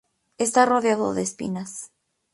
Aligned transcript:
Está 0.39 0.65
rodeado 0.65 1.13
de 1.13 1.21
espinas. 1.21 1.91